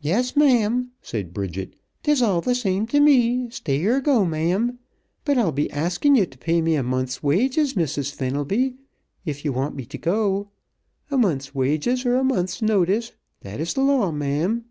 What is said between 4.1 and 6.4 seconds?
ma'am, but I'll be askin' ye t'